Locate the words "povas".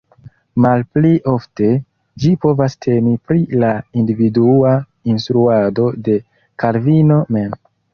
2.47-2.77